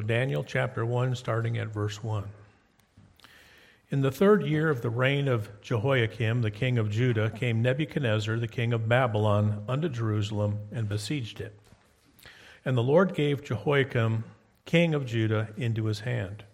[0.00, 2.24] Daniel chapter 1, starting at verse 1.
[3.90, 8.36] In the third year of the reign of Jehoiakim, the king of Judah, came Nebuchadnezzar,
[8.36, 11.58] the king of Babylon, unto Jerusalem and besieged it.
[12.66, 14.24] And the Lord gave Jehoiakim,
[14.66, 16.44] king of Judah, into his hand,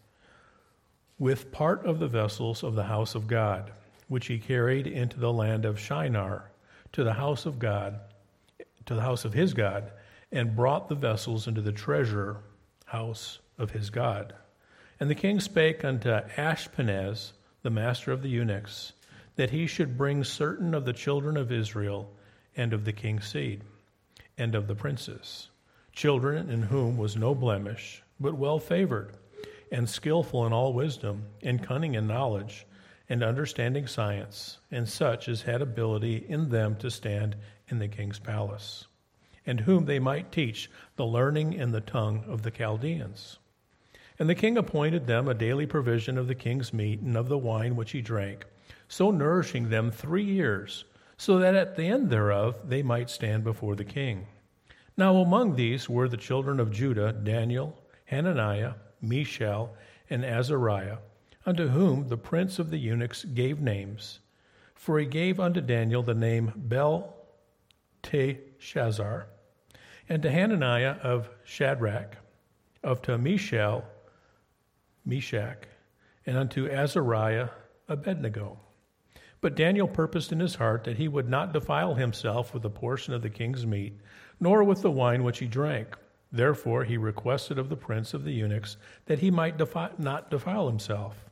[1.18, 3.72] with part of the vessels of the house of God,
[4.06, 6.52] which he carried into the land of Shinar,
[6.92, 7.98] to the house of God,
[8.86, 9.90] to the house of his God,
[10.30, 12.36] and brought the vessels into the treasure
[12.84, 14.34] house of his God.
[15.00, 18.92] And the king spake unto Ashpenaz, the master of the eunuchs,
[19.36, 22.10] that he should bring certain of the children of Israel
[22.56, 23.62] and of the king's seed,
[24.38, 25.48] and of the princes,
[25.92, 29.12] children in whom was no blemish, but well favored,
[29.72, 32.66] and skillful in all wisdom, and cunning in knowledge,
[33.08, 37.34] and understanding science, and such as had ability in them to stand
[37.68, 38.86] in the king's palace,
[39.46, 43.38] and whom they might teach the learning and the tongue of the Chaldeans.
[44.18, 47.38] And the king appointed them a daily provision of the king's meat and of the
[47.38, 48.46] wine which he drank,
[48.88, 50.84] so nourishing them three years,
[51.16, 54.26] so that at the end thereof they might stand before the king.
[54.96, 59.74] Now among these were the children of Judah Daniel, Hananiah, Mishael,
[60.08, 60.98] and Azariah,
[61.44, 64.20] unto whom the prince of the eunuchs gave names.
[64.74, 67.14] For he gave unto Daniel the name Bel
[68.04, 69.26] Belteshazzar,
[70.08, 72.16] and to Hananiah of Shadrach,
[72.82, 73.84] of to Mishael,
[75.04, 75.64] Meshach,
[76.26, 77.48] and unto Azariah,
[77.88, 78.58] Abednego.
[79.40, 83.12] But Daniel purposed in his heart that he would not defile himself with a portion
[83.12, 84.00] of the king's meat,
[84.40, 85.96] nor with the wine which he drank.
[86.32, 90.66] Therefore he requested of the prince of the eunuchs that he might defi- not defile
[90.66, 91.26] himself.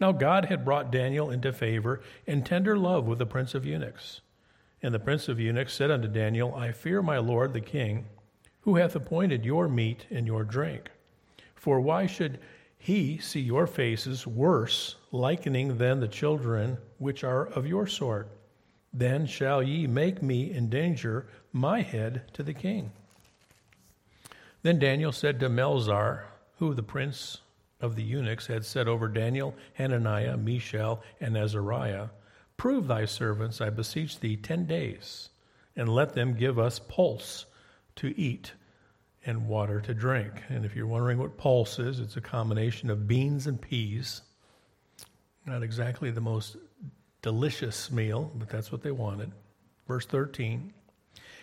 [0.00, 4.20] Now God had brought Daniel into favor and tender love with the prince of eunuchs.
[4.82, 8.06] And the prince of eunuchs said unto Daniel, I fear my lord the king,
[8.62, 10.90] who hath appointed your meat and your drink.
[11.54, 12.38] For why should
[12.82, 18.28] he see your faces worse, likening than the children which are of your sort.
[18.92, 22.90] Then shall ye make me endanger my head to the king.
[24.62, 26.24] Then Daniel said to Melzar,
[26.58, 27.38] who the prince
[27.80, 32.08] of the eunuchs had set over Daniel, Hananiah, Mishael, and Azariah,
[32.62, 35.30] Prove thy servants, I beseech thee, ten days,
[35.74, 37.46] and let them give us pulse
[37.96, 38.52] to eat
[39.26, 40.34] and water to drink.
[40.48, 44.22] And if you're wondering what pulse is, it's a combination of beans and peas.
[45.44, 46.56] Not exactly the most
[47.20, 49.32] delicious meal, but that's what they wanted.
[49.88, 50.72] Verse 13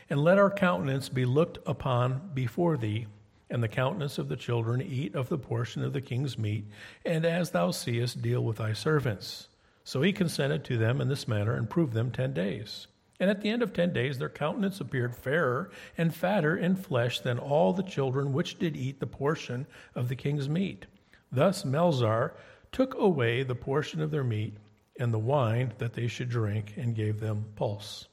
[0.09, 3.07] And let our countenance be looked upon before thee,
[3.49, 6.63] and the countenance of the children eat of the portion of the king's meat,
[7.03, 9.48] and as thou seest, deal with thy servants.
[9.89, 12.85] So he consented to them in this manner and proved them ten days.
[13.19, 17.21] And at the end of ten days, their countenance appeared fairer and fatter in flesh
[17.21, 20.85] than all the children which did eat the portion of the king's meat.
[21.31, 22.33] Thus Melzar
[22.71, 24.57] took away the portion of their meat
[24.99, 28.07] and the wine that they should drink, and gave them pulse.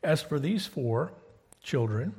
[0.00, 1.12] As for these four
[1.60, 2.14] children,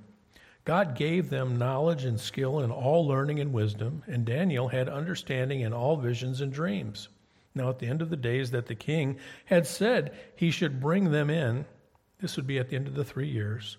[0.66, 5.62] God gave them knowledge and skill in all learning and wisdom, and Daniel had understanding
[5.62, 7.08] in all visions and dreams.
[7.56, 11.12] Now, at the end of the days that the king had said he should bring
[11.12, 11.66] them in,
[12.20, 13.78] this would be at the end of the three years.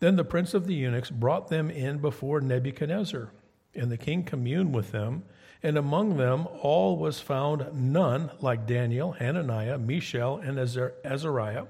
[0.00, 3.30] Then the prince of the eunuchs brought them in before Nebuchadnezzar,
[3.74, 5.24] and the king communed with them.
[5.62, 11.66] And among them all was found none like Daniel, Hananiah, Mishael, and Azariah.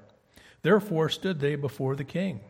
[0.63, 2.41] Therefore stood they before the king.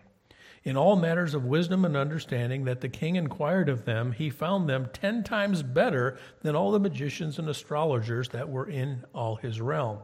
[0.68, 4.68] In all matters of wisdom and understanding that the king inquired of them, he found
[4.68, 9.62] them ten times better than all the magicians and astrologers that were in all his
[9.62, 10.00] realm.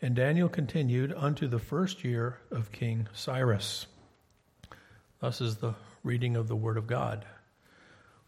[0.00, 3.86] And Daniel continued unto the first year of King Cyrus.
[5.20, 7.26] Thus is the reading of the Word of God.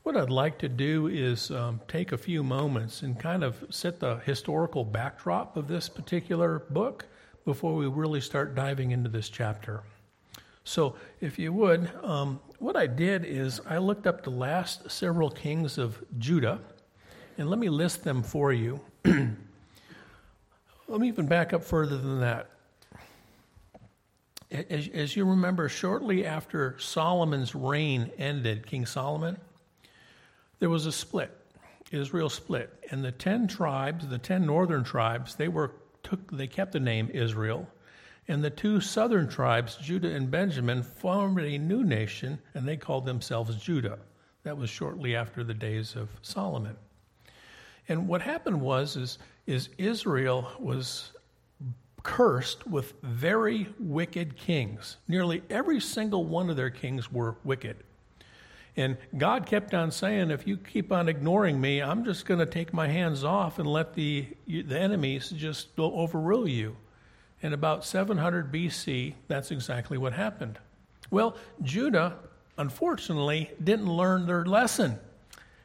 [0.03, 4.01] What I'd like to do is um, take a few moments and kind of set
[4.01, 7.07] the historical backdrop of this particular book
[7.47, 9.83] before we really start diving into this chapter.
[10.65, 15.31] So, if you would, um, what I did is I looked up the last several
[15.31, 16.61] kings of Judah,
[17.39, 18.81] and let me list them for you.
[20.91, 22.49] Let me even back up further than that.
[24.51, 29.37] As, as, you remember, shortly after Solomon's reign ended, King Solomon,
[30.59, 31.31] there was a split.
[31.91, 35.73] Israel split, and the ten tribes, the ten northern tribes, they were
[36.03, 37.67] took they kept the name Israel,
[38.29, 43.07] and the two southern tribes, Judah and Benjamin, formed a new nation, and they called
[43.07, 43.99] themselves Judah.
[44.45, 46.77] That was shortly after the days of Solomon.
[47.89, 51.13] And what happened was is is Israel was
[52.03, 54.99] cursed with very wicked kings.
[55.09, 57.77] Nearly every single one of their kings were wicked.
[58.77, 62.47] And God kept on saying, if you keep on ignoring me, I'm just going to
[62.47, 66.77] take my hands off and let the, the enemies just overrule you.
[67.43, 70.59] In about 700 BC, that's exactly what happened.
[71.11, 72.17] Well, Judah,
[72.57, 74.99] unfortunately, didn't learn their lesson.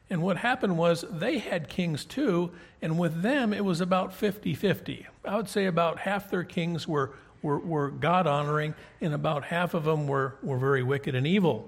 [0.09, 4.53] And what happened was they had kings too, and with them it was about 50
[4.53, 5.07] 50.
[5.25, 9.73] I would say about half their kings were, were, were God honoring, and about half
[9.73, 11.67] of them were, were very wicked and evil.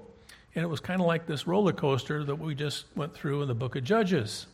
[0.53, 3.47] And it was kind of like this roller coaster that we just went through in
[3.47, 4.45] the book of Judges.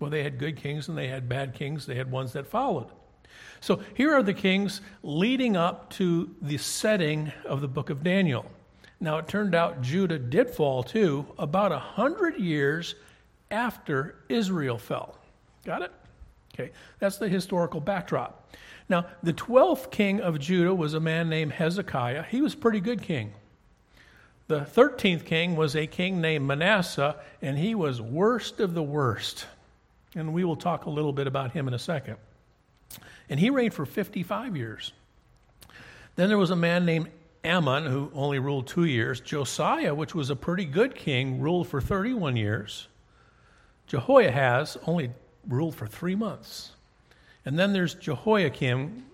[0.00, 2.88] Well, they had good kings and they had bad kings, they had ones that followed.
[3.60, 8.46] So here are the kings leading up to the setting of the book of Daniel.
[9.00, 12.94] Now, it turned out Judah did fall too, about a hundred years
[13.50, 15.16] after Israel fell.
[15.64, 15.92] Got it?
[16.54, 18.50] Okay, that's the historical backdrop.
[18.88, 22.24] Now, the 12th king of Judah was a man named Hezekiah.
[22.24, 23.32] He was a pretty good king.
[24.48, 29.46] The 13th king was a king named Manasseh, and he was worst of the worst.
[30.14, 32.16] And we will talk a little bit about him in a second.
[33.28, 34.92] And he reigned for 55 years.
[36.16, 37.08] Then there was a man named
[37.44, 39.20] Amon who only ruled two years.
[39.20, 42.88] Josiah, which was a pretty good king, ruled for 31 years.
[43.86, 45.10] Jehoiahaz only
[45.46, 46.72] ruled for three months.
[47.44, 49.04] And then there's Jehoiakim,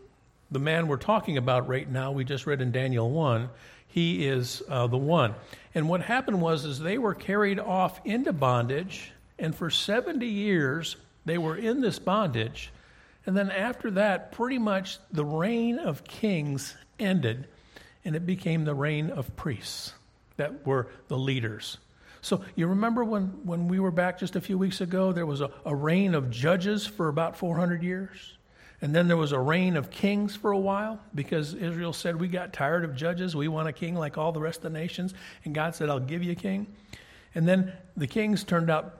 [0.50, 2.12] the man we're talking about right now.
[2.12, 3.49] We just read in Daniel 1.
[3.87, 5.35] He is uh, the one.
[5.75, 10.97] And what happened was is they were carried off into bondage, and for 70 years
[11.26, 12.73] they were in this bondage.
[13.27, 17.47] And then after that, pretty much the reign of kings ended,
[18.05, 19.93] and it became the reign of priests
[20.37, 21.79] that were the leaders.
[22.21, 25.41] So you remember when, when we were back just a few weeks ago, there was
[25.41, 28.35] a, a reign of judges for about 400 years?
[28.81, 32.27] And then there was a reign of kings for a while because Israel said, We
[32.27, 33.37] got tired of judges.
[33.37, 35.15] We want a king like all the rest of the nations.
[35.45, 36.67] And God said, I'll give you a king.
[37.35, 38.99] And then the kings turned out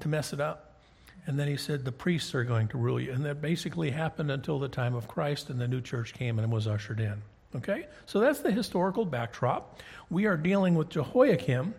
[0.00, 0.73] to mess it up.
[1.26, 3.12] And then he said, The priests are going to rule you.
[3.12, 6.52] And that basically happened until the time of Christ and the new church came and
[6.52, 7.22] was ushered in.
[7.56, 7.86] Okay?
[8.06, 9.80] So that's the historical backdrop.
[10.10, 11.74] We are dealing with Jehoiakim,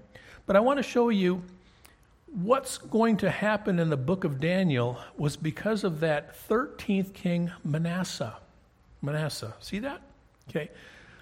[0.46, 1.44] but I want to show you
[2.28, 7.52] what's going to happen in the book of Daniel was because of that 13th king
[7.64, 8.36] Manasseh.
[9.02, 9.54] Manasseh.
[9.60, 10.02] See that?
[10.50, 10.70] Okay.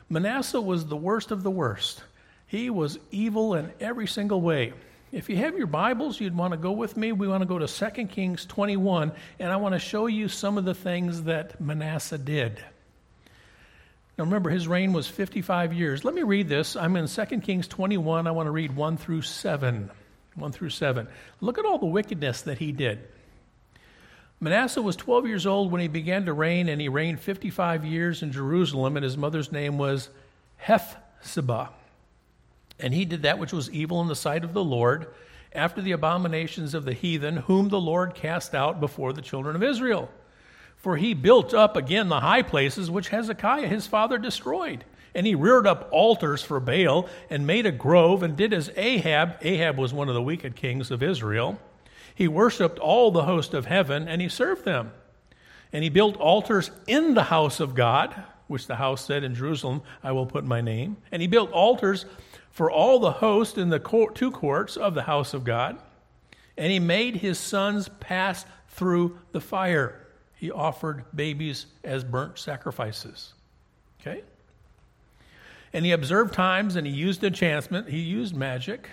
[0.10, 2.04] Manasseh was the worst of the worst.
[2.48, 4.74] He was evil in every single way.
[5.14, 7.12] If you have your Bibles, you'd want to go with me.
[7.12, 10.58] We want to go to 2 Kings 21, and I want to show you some
[10.58, 12.58] of the things that Manasseh did.
[14.18, 16.04] Now remember, his reign was 55 years.
[16.04, 16.76] Let me read this.
[16.76, 18.26] I'm in 2 Kings 21.
[18.26, 19.92] I want to read 1 through 7.
[20.34, 21.08] 1 through 7.
[21.42, 23.08] Look at all the wickedness that he did.
[24.40, 28.24] Manasseh was 12 years old when he began to reign, and he reigned 55 years
[28.24, 30.10] in Jerusalem, and his mother's name was
[30.58, 31.70] Hephzibah.
[32.80, 35.08] And he did that which was evil in the sight of the Lord,
[35.54, 39.64] after the abominations of the heathen, whom the Lord cast out before the children of
[39.64, 40.10] Israel.
[40.78, 44.84] For he built up again the high places which Hezekiah his father destroyed.
[45.16, 49.38] And he reared up altars for Baal and made a grove and did as Ahab.
[49.42, 51.60] Ahab was one of the wicked kings of Israel.
[52.16, 54.92] He worshiped all the host of heaven and he served them.
[55.72, 58.14] And he built altars in the house of God,
[58.48, 60.98] which the house said in Jerusalem, I will put my name.
[61.12, 62.06] And he built altars
[62.54, 65.78] for all the host in the court, two courts of the house of God.
[66.56, 70.04] And he made his sons pass through the fire
[70.44, 73.32] he offered babies as burnt sacrifices.
[74.02, 74.24] Okay?
[75.72, 78.90] And he observed times and he used enchantment, he used magic,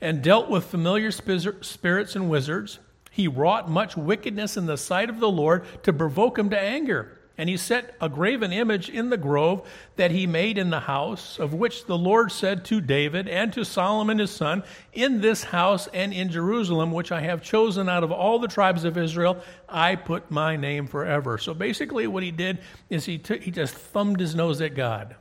[0.00, 2.78] and dealt with familiar spirits and wizards.
[3.10, 7.17] He wrought much wickedness in the sight of the Lord to provoke him to anger.
[7.38, 11.38] And he set a graven image in the grove that he made in the house,
[11.38, 15.86] of which the Lord said to David and to Solomon his son, In this house
[15.94, 19.94] and in Jerusalem, which I have chosen out of all the tribes of Israel, I
[19.94, 21.38] put my name forever.
[21.38, 22.58] So basically, what he did
[22.90, 25.14] is he, took, he just thumbed his nose at God.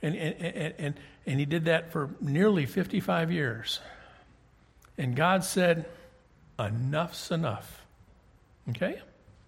[0.00, 0.94] And, and, and, and,
[1.26, 3.80] and he did that for nearly 55 years.
[4.96, 5.84] And God said,
[6.58, 7.84] Enough's enough.
[8.70, 9.02] Okay?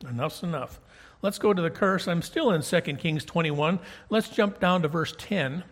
[0.07, 0.79] Enough's enough.
[1.21, 2.07] Let's go to the curse.
[2.07, 3.81] I'm still in 2 Kings 21.
[4.09, 5.65] Let's jump down to verse 10.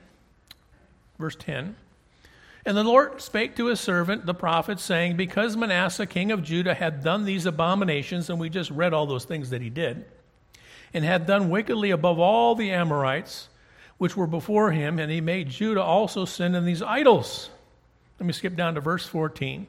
[1.19, 1.77] Verse 10.
[2.65, 6.75] And the Lord spake to his servant, the prophet, saying, Because Manasseh, king of Judah,
[6.75, 10.05] had done these abominations, and we just read all those things that he did,
[10.93, 13.49] and had done wickedly above all the Amorites,
[13.99, 17.51] which were before him, and he made Judah also sin in these idols.
[18.19, 19.69] Let me skip down to verse 14.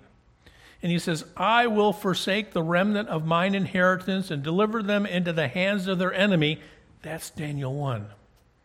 [0.82, 5.34] And he says, I will forsake the remnant of mine inheritance and deliver them into
[5.34, 6.62] the hands of their enemy.
[7.02, 8.06] That's Daniel 1.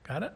[0.05, 0.33] Got it?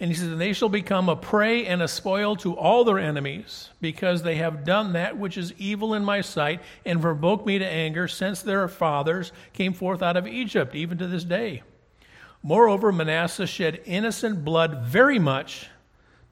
[0.00, 2.98] And he says, And they shall become a prey and a spoil to all their
[2.98, 7.60] enemies, because they have done that which is evil in my sight, and provoked me
[7.60, 11.62] to anger, since their fathers came forth out of Egypt, even to this day.
[12.42, 15.68] Moreover, Manasseh shed innocent blood very much,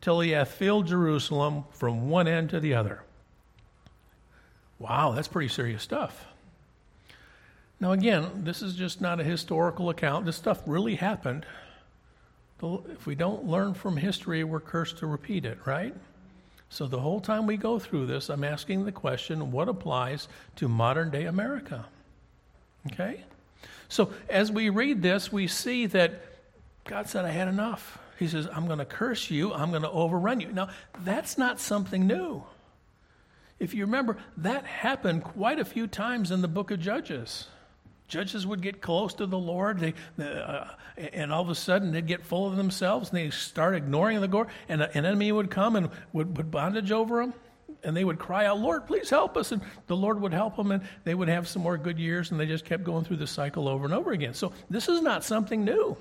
[0.01, 3.05] till he hath filled Jerusalem from one end to the other.
[4.81, 6.27] Wow, that's pretty serious stuff.
[7.79, 10.27] Now, again, this is just not a historical account.
[10.27, 11.47] This stuff really happened.
[12.63, 15.95] If we don't learn from history, we're cursed to repeat it, right?
[16.71, 20.69] So, the whole time we go through this, I'm asking the question what applies to
[20.69, 21.87] modern day America?
[22.93, 23.25] Okay?
[23.89, 26.23] So, as we read this, we see that
[26.85, 27.99] God said, I had enough.
[28.19, 30.53] He says, I'm going to curse you, I'm going to overrun you.
[30.53, 30.69] Now,
[31.03, 32.45] that's not something new.
[33.61, 37.47] If you remember, that happened quite a few times in the book of Judges.
[38.09, 40.65] Judges would get close to the Lord, they, uh,
[40.97, 44.27] and all of a sudden they'd get full of themselves and they start ignoring the
[44.27, 47.35] Lord, and an enemy would come and would put bondage over them.
[47.85, 49.53] And they would cry out, Lord, please help us.
[49.53, 52.41] And the Lord would help them, and they would have some more good years, and
[52.41, 54.35] they just kept going through the cycle over and over again.
[54.35, 55.97] So this is not something new.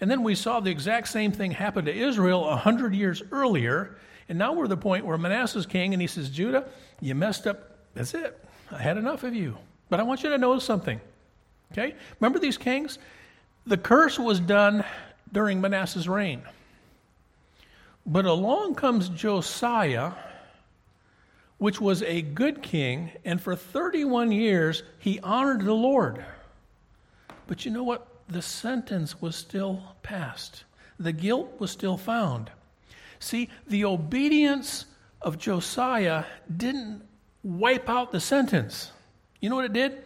[0.00, 3.98] And then we saw the exact same thing happen to Israel a hundred years earlier.
[4.28, 6.66] And now we're at the point where Manasseh's king, and he says, Judah,
[7.00, 7.76] you messed up.
[7.94, 8.38] That's it.
[8.70, 9.56] I had enough of you.
[9.88, 11.00] But I want you to know something.
[11.72, 11.94] Okay?
[12.20, 12.98] Remember these kings?
[13.66, 14.84] The curse was done
[15.32, 16.42] during Manasseh's reign.
[18.06, 20.12] But along comes Josiah,
[21.58, 26.24] which was a good king, and for 31 years he honored the Lord.
[27.46, 28.06] But you know what?
[28.28, 30.64] The sentence was still passed,
[30.98, 32.50] the guilt was still found.
[33.20, 34.86] See, the obedience
[35.22, 36.24] of Josiah
[36.56, 37.02] didn't
[37.42, 38.92] wipe out the sentence.
[39.40, 40.04] You know what it did?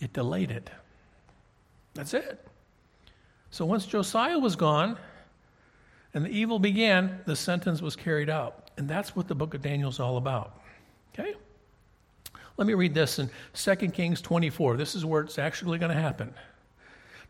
[0.00, 0.70] It delayed it.
[1.94, 2.46] That's it.
[3.50, 4.96] So once Josiah was gone
[6.12, 8.70] and the evil began, the sentence was carried out.
[8.76, 10.60] And that's what the book of Daniel is all about.
[11.12, 11.34] Okay?
[12.56, 14.76] Let me read this in 2 Kings 24.
[14.76, 16.32] This is where it's actually going to happen.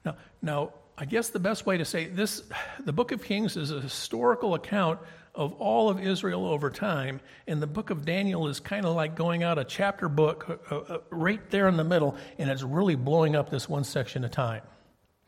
[0.05, 2.43] Now, now, I guess the best way to say this,
[2.85, 5.01] the book of Kings is a historical account
[5.35, 9.17] of all of Israel over time, and the book of Daniel is kind of like
[9.17, 12.95] going out a chapter book uh, uh, right there in the middle, and it's really
[12.95, 14.63] blowing up this one section at a time.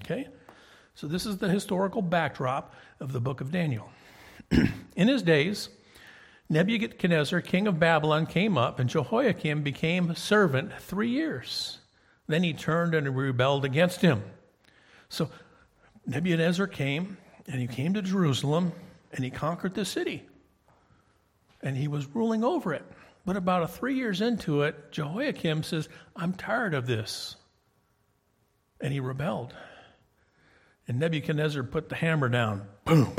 [0.04, 0.28] Okay?
[0.94, 3.90] So, this is the historical backdrop of the book of Daniel.
[4.50, 5.68] in his days,
[6.48, 11.78] Nebuchadnezzar, king of Babylon, came up, and Jehoiakim became servant three years.
[12.28, 14.22] Then he turned and rebelled against him.
[15.08, 15.30] So
[16.06, 18.72] Nebuchadnezzar came, and he came to Jerusalem,
[19.16, 20.22] and he conquered the city.
[21.62, 22.84] And he was ruling over it.
[23.24, 27.34] But about a three years into it, Jehoiakim says, I'm tired of this.
[28.80, 29.54] And he rebelled.
[30.86, 32.68] And Nebuchadnezzar put the hammer down.
[32.84, 33.12] Boom.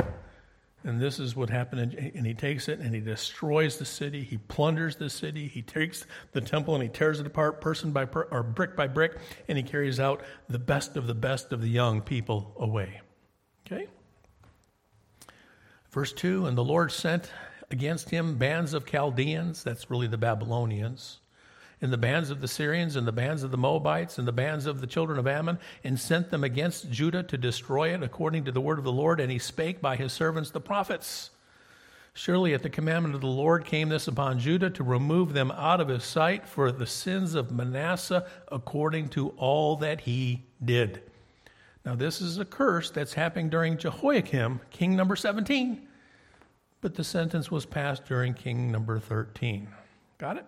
[0.84, 1.92] And this is what happened.
[1.92, 4.22] And he takes it and he destroys the city.
[4.22, 5.48] He plunders the city.
[5.48, 8.86] He takes the temple and he tears it apart, person by per, or brick by
[8.86, 13.00] brick, and he carries out the best of the best of the young people away.
[13.66, 13.88] Okay?
[15.90, 17.30] Verse 2 And the Lord sent
[17.70, 21.20] against him bands of Chaldeans, that's really the Babylonians,
[21.80, 24.66] and the bands of the Syrians, and the bands of the Moabites, and the bands
[24.66, 28.52] of the children of Ammon, and sent them against Judah to destroy it according to
[28.52, 29.20] the word of the Lord.
[29.20, 31.30] And he spake by his servants the prophets.
[32.14, 35.80] Surely at the commandment of the Lord came this upon Judah to remove them out
[35.80, 41.02] of his sight for the sins of Manasseh according to all that he did.
[41.88, 45.88] Now, this is a curse that's happening during Jehoiakim, king number 17,
[46.82, 49.66] but the sentence was passed during king number 13.
[50.18, 50.44] Got it?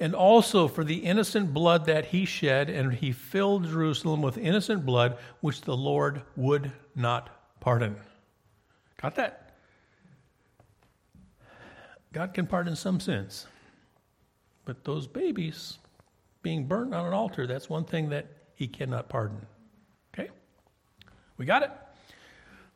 [0.00, 4.86] and also for the innocent blood that he shed, and he filled Jerusalem with innocent
[4.86, 7.28] blood, which the Lord would not
[7.60, 7.96] pardon.
[9.02, 9.54] Got that?
[12.10, 13.46] God can pardon some sins,
[14.64, 15.76] but those babies
[16.40, 19.46] being burnt on an altar, that's one thing that he cannot pardon.
[21.36, 21.70] We got it?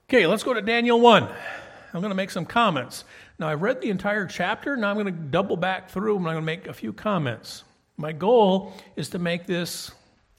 [0.09, 1.23] Okay, let's go to Daniel 1.
[1.23, 3.05] I'm going to make some comments.
[3.39, 4.77] Now, I've read the entire chapter.
[4.77, 7.65] Now I'm going to double back through and I'm going to make a few comments.
[7.97, 9.91] My goal is to make this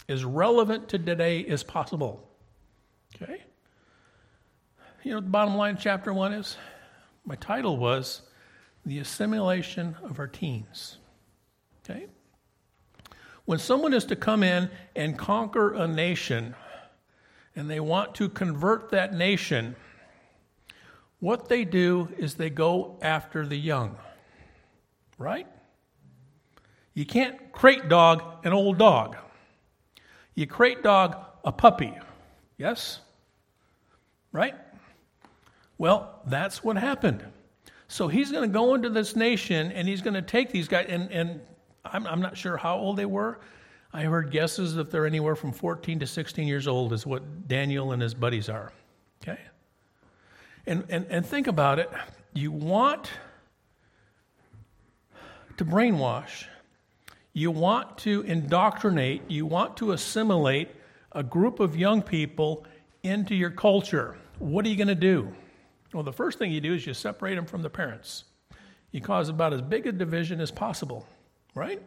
[0.08, 2.28] as relevant to today as possible.
[3.16, 3.44] Okay?
[5.04, 6.58] You know the bottom line of chapter 1 is?
[7.26, 8.24] My title was
[8.86, 10.98] The Assimilation of Our Teens.
[11.84, 12.08] Okay?
[13.46, 16.56] When someone is to come in and conquer a nation
[17.60, 19.75] and they want to convert that nation,
[21.20, 23.98] what they do is they go after the young,
[25.18, 25.46] right?
[26.94, 29.18] You can't crate dog an old dog.
[30.36, 31.94] You crate dog a puppy,
[32.58, 33.01] yes?
[34.32, 34.56] Right?
[35.78, 37.25] Well, that's what happened.
[37.89, 40.86] So he's going to go into this nation and he's going to take these guys,
[40.88, 41.42] and, and
[41.84, 43.42] I'm, I'm not sure how old they were.
[43.91, 47.91] I heard guesses that they're anywhere from 14 to 16 years old, is what Daniel
[47.91, 48.72] and his buddies are.
[49.22, 49.39] Okay?
[50.67, 51.89] And, and, and think about it.
[52.34, 53.10] You want
[55.58, 56.46] to brainwash,
[57.34, 60.69] you want to indoctrinate, you want to assimilate
[61.12, 62.65] a group of young people
[63.03, 64.15] into your culture.
[64.38, 65.34] What are you going to do?
[65.93, 68.25] Well, the first thing you do is you separate them from the parents.
[68.91, 71.08] You cause about as big a division as possible,
[71.55, 71.81] right?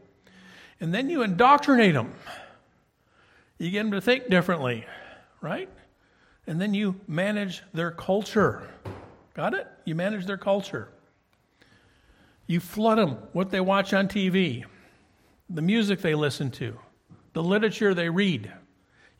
[0.82, 2.12] And then you indoctrinate them.
[3.56, 4.84] You get them to think differently,
[5.40, 5.68] right?
[6.48, 8.68] And then you manage their culture.
[9.34, 9.68] Got it?
[9.84, 10.88] You manage their culture.
[12.48, 14.64] You flood them what they watch on TV,
[15.48, 16.76] the music they listen to,
[17.32, 18.50] the literature they read.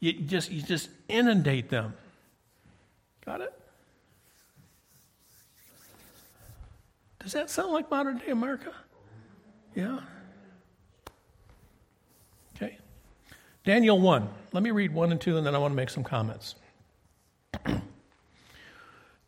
[0.01, 1.95] You just, you just inundate them.
[3.25, 3.53] Got it?
[7.21, 8.73] Does that sound like modern day America?
[9.77, 10.01] Yeah?
[12.57, 12.79] Okay.
[13.65, 14.29] Daniel 1.
[14.53, 16.57] Let me read 1 and 2, and then I want to make some comments.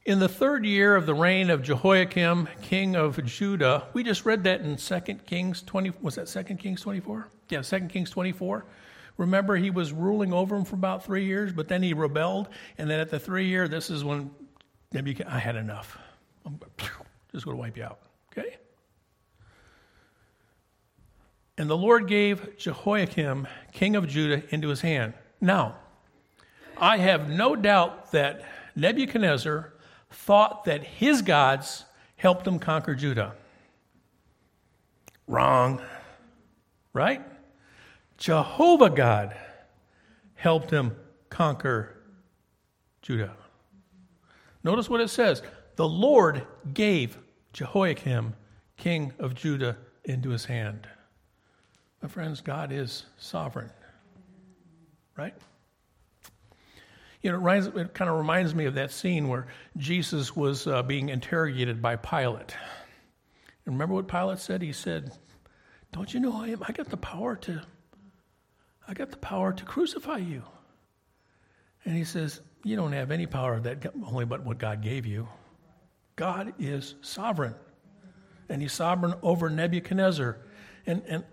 [0.06, 4.44] In the third year of the reign of Jehoiakim, king of Judah, we just read
[4.44, 5.92] that in 2 Kings 20.
[6.02, 7.28] Was that 2 Kings 24?
[7.48, 8.66] Yeah, 2 Kings 24.
[9.16, 12.50] Remember, he was ruling over him for about three years, but then he rebelled.
[12.76, 14.30] And then at the three year, this is when
[14.92, 15.96] maybe I had enough.
[16.44, 16.60] I'm
[17.32, 18.00] just going to wipe you out.
[18.30, 18.56] Okay?
[21.56, 25.14] And the Lord gave Jehoiakim, king of Judah, into his hand.
[25.40, 25.76] Now,
[26.76, 28.44] I have no doubt that
[28.74, 29.72] Nebuchadnezzar
[30.10, 31.84] thought that his gods
[32.16, 33.34] helped him conquer Judah.
[35.26, 35.80] Wrong.
[36.92, 37.22] Right?
[38.18, 39.36] Jehovah God
[40.34, 40.96] helped him
[41.30, 41.96] conquer
[43.02, 43.36] Judah.
[44.62, 45.42] Notice what it says
[45.76, 47.18] the Lord gave
[47.52, 48.34] Jehoiakim,
[48.76, 50.86] king of Judah, into his hand.
[52.08, 53.70] Friends, God is sovereign.
[55.16, 55.34] Right?
[57.22, 60.82] You know, it, it kind of reminds me of that scene where Jesus was uh,
[60.82, 62.54] being interrogated by Pilate.
[63.64, 64.60] And remember what Pilate said?
[64.60, 65.12] He said,
[65.92, 66.62] Don't you know I am?
[66.68, 67.62] I got the power to
[68.86, 70.42] I got the power to crucify you.
[71.84, 75.28] And he says, You don't have any power that only but what God gave you.
[76.16, 77.54] God is sovereign.
[78.48, 80.38] And he's sovereign over Nebuchadnezzar.
[80.86, 81.24] And, and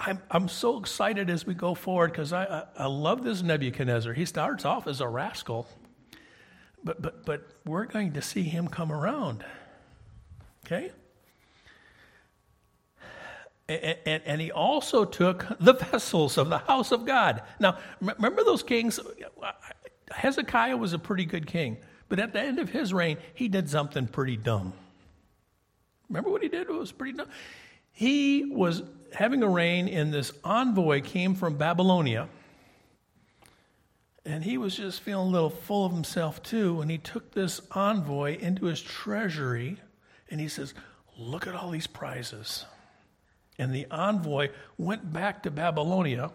[0.00, 4.12] I'm, I'm so excited as we go forward because I, I, I love this Nebuchadnezzar.
[4.12, 5.66] He starts off as a rascal,
[6.84, 9.44] but, but, but we're going to see him come around.
[10.64, 10.92] Okay?
[13.68, 17.42] And, and, and, he also took the vessels of the house of God.
[17.60, 18.98] Now, remember those kings?
[20.10, 21.76] Hezekiah was a pretty good king,
[22.08, 24.72] but at the end of his reign, he did something pretty dumb.
[26.08, 26.62] Remember what he did?
[26.62, 27.28] It was pretty dumb.
[27.92, 28.82] He was
[29.12, 32.28] having a reign, and this envoy came from Babylonia.
[34.24, 36.80] And he was just feeling a little full of himself, too.
[36.80, 39.78] And he took this envoy into his treasury
[40.30, 40.74] and he says,
[41.16, 42.64] Look at all these prizes.
[43.58, 46.30] And the envoy went back to Babylonia.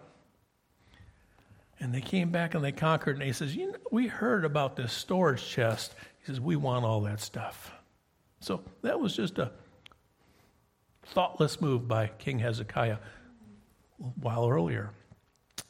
[1.80, 3.16] And they came back and they conquered.
[3.16, 5.94] And he says, You know, we heard about this storage chest.
[6.20, 7.72] He says, We want all that stuff.
[8.40, 9.52] So that was just a
[11.06, 12.98] thoughtless move by King Hezekiah
[14.00, 14.90] a while earlier.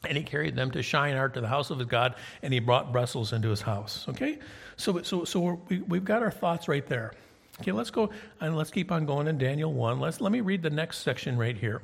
[0.07, 2.93] And he carried them to Shinar, to the house of his God, and he brought
[2.93, 4.07] vessels into his house.
[4.09, 4.39] Okay?
[4.77, 7.13] So, so, so we, we've got our thoughts right there.
[7.61, 10.01] Okay, let's go and let's keep on going in Daniel 1.
[10.01, 11.83] Let's, let me read the next section right here.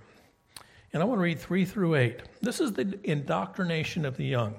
[0.93, 2.21] And I want to read 3 through 8.
[2.43, 4.55] This is the indoctrination of the young.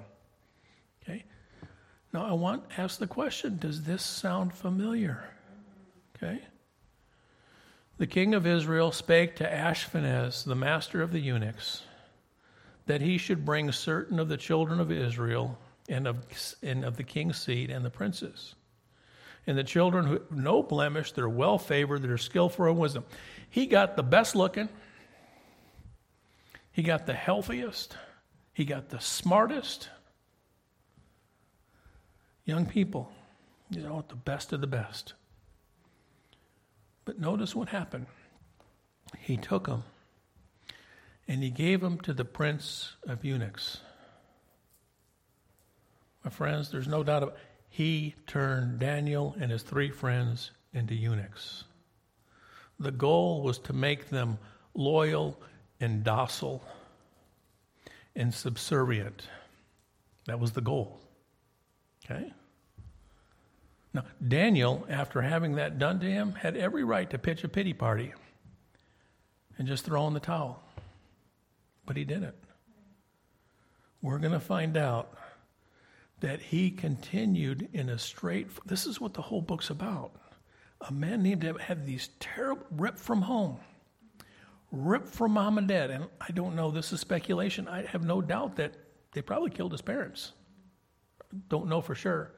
[1.03, 1.25] Okay?
[2.13, 5.23] Now I want to ask the question does this sound familiar?
[6.15, 6.41] Okay?
[8.01, 11.83] The king of Israel spake to Ashpenaz, the master of the eunuchs,
[12.87, 15.55] that he should bring certain of the children of Israel
[15.87, 16.17] and of,
[16.63, 18.55] and of the king's seed and the princes
[19.45, 23.05] and the children who no blemish, they're well favored, they're skillful in wisdom.
[23.51, 24.67] He got the best looking,
[26.71, 27.95] he got the healthiest,
[28.51, 29.89] he got the smartest
[32.45, 33.11] young people,
[33.69, 35.13] you know, the best of the best.
[37.05, 38.07] But notice what happened.
[39.19, 39.83] He took them
[41.27, 43.81] and he gave them to the prince of eunuchs.
[46.23, 50.93] My friends, there's no doubt about it he turned Daniel and his three friends into
[50.93, 51.63] eunuchs.
[52.77, 54.37] The goal was to make them
[54.73, 55.39] loyal
[55.79, 56.61] and docile
[58.13, 59.25] and subservient.
[60.25, 60.99] That was the goal.
[62.03, 62.33] Okay?
[63.93, 67.73] Now, Daniel, after having that done to him, had every right to pitch a pity
[67.73, 68.13] party
[69.57, 70.63] and just throw in the towel.
[71.85, 72.35] But he didn't.
[74.01, 75.13] We're going to find out
[76.21, 78.47] that he continued in a straight.
[78.65, 80.11] This is what the whole book's about.
[80.87, 83.59] A man named him had these terrible ripped from home,
[84.71, 85.91] ripped from mom and dad.
[85.91, 87.67] And I don't know, this is speculation.
[87.67, 88.73] I have no doubt that
[89.11, 90.31] they probably killed his parents.
[91.49, 92.31] Don't know for sure.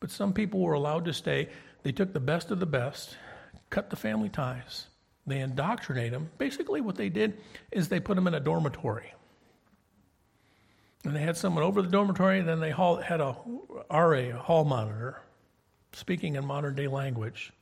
[0.00, 1.48] But some people were allowed to stay.
[1.82, 3.16] They took the best of the best,
[3.70, 4.86] cut the family ties,
[5.26, 6.30] they indoctrinate them.
[6.38, 7.38] Basically, what they did
[7.72, 9.14] is they put them in a dormitory.
[11.04, 13.36] And they had someone over the dormitory, and then they had a
[13.90, 15.20] RA, a hall monitor,
[15.92, 17.52] speaking in modern day language.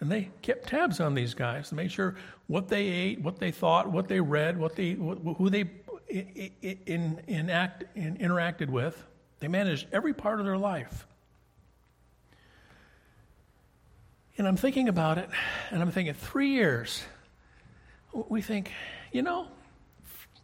[0.00, 3.50] And they kept tabs on these guys to make sure what they ate, what they
[3.50, 5.70] thought, what they read, what they, who they
[6.08, 9.02] in, in act, in, interacted with.
[9.40, 11.06] They managed every part of their life.
[14.36, 15.28] And I'm thinking about it,
[15.70, 17.04] and I'm thinking, three years.
[18.12, 18.72] We think,
[19.12, 19.46] you know,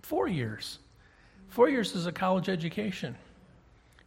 [0.02, 0.78] four years.
[1.48, 3.16] Four years is a college education.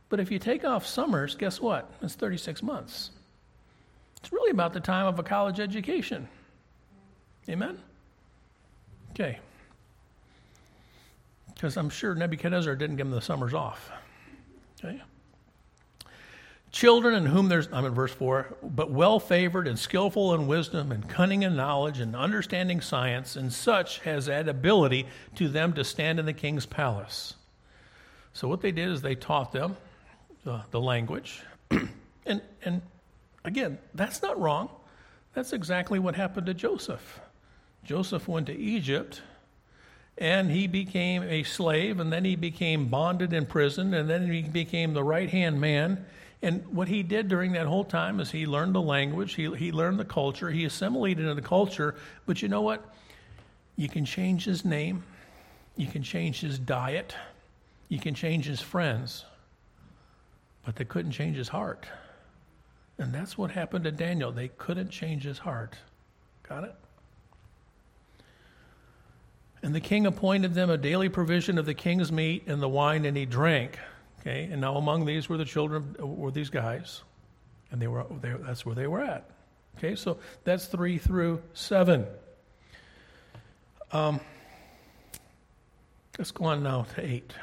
[0.08, 1.92] But if you take off summers, guess what?
[2.02, 3.12] It's 36 months.
[4.18, 6.30] It's really about the time of a college education.
[7.50, 7.78] Amen?
[9.12, 9.40] Okay.
[11.54, 13.92] Because I'm sure Nebuchadnezzar didn't give him the summers off.
[14.80, 15.02] Okay?
[16.74, 20.92] Children in whom there's, I'm in verse 4, but well favored and skillful in wisdom
[20.92, 25.06] and cunning in knowledge and understanding science, and such has that ability
[25.36, 27.36] to them to stand in the king's palace.
[28.34, 29.78] So what they did is they taught them
[30.46, 31.44] the, the language.
[32.26, 32.82] and, and
[33.46, 34.68] again, that's not wrong.
[35.36, 37.22] That's exactly what happened to Joseph.
[37.84, 39.22] Joseph went to Egypt
[40.18, 44.44] and he became a slave, and then he became bonded in prison, and then he
[44.44, 46.06] became the right hand man
[46.44, 49.72] and what he did during that whole time is he learned the language, he, he
[49.72, 51.96] learned the culture, he assimilated into the culture.
[52.26, 52.94] But you know what?
[53.78, 55.04] You can change his name,
[55.78, 57.16] you can change his diet,
[57.88, 59.24] you can change his friends,
[60.66, 61.86] but they couldn't change his heart.
[62.98, 64.32] And that's what happened to Daniel.
[64.32, 65.76] They couldn't change his heart.
[66.48, 66.76] Got it?
[69.64, 73.06] And the king appointed them a daily provision of the king's meat and the wine,
[73.06, 73.80] and he drank.
[74.26, 77.04] Okay, and now among these were the children, were these guys,
[77.72, 79.30] and they were they, that's where they were at.
[79.78, 82.06] Okay, so that's three through seven.
[83.92, 84.22] Um,
[86.18, 87.34] let's go on now to eight.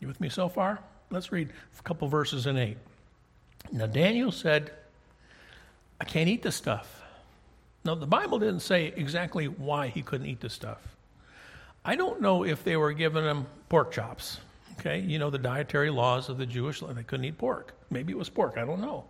[0.00, 0.80] You with me so far?
[1.10, 2.78] Let's read a couple verses in eight.
[3.70, 4.72] Now Daniel said,
[6.00, 7.02] "I can't eat this stuff."
[7.84, 10.80] Now the Bible didn't say exactly why he couldn't eat this stuff.
[11.84, 14.40] I don't know if they were giving him pork chops.
[14.78, 16.92] Okay, you know the dietary laws of the Jewish law.
[16.92, 17.74] They couldn't eat pork.
[17.90, 18.54] Maybe it was pork.
[18.56, 19.04] I don't know.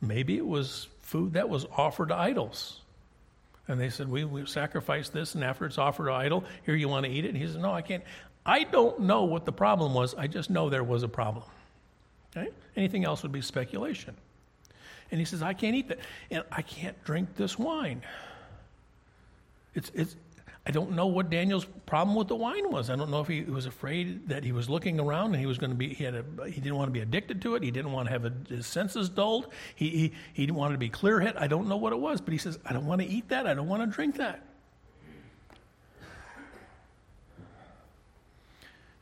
[0.00, 2.80] Maybe it was food that was offered to idols.
[3.68, 6.88] And they said, we, we sacrificed this, and after it's offered to idol, here you
[6.88, 7.28] want to eat it?
[7.28, 8.02] And he said, No, I can't.
[8.44, 10.14] I don't know what the problem was.
[10.14, 11.44] I just know there was a problem.
[12.36, 12.50] Okay?
[12.76, 14.16] Anything else would be speculation.
[15.10, 15.98] And he says, I can't eat that.
[16.30, 18.02] And I can't drink this wine.
[19.74, 20.16] It's, it's,
[20.64, 22.88] I don't know what Daniel's problem with the wine was.
[22.88, 25.58] I don't know if he was afraid that he was looking around and he was
[25.58, 27.64] going to be he had a, he didn't want to be addicted to it.
[27.64, 29.48] He didn't want to have a, his senses dulled.
[29.74, 31.36] He he he didn't want to be clear head.
[31.36, 33.48] I don't know what it was, but he says I don't want to eat that.
[33.48, 34.40] I don't want to drink that.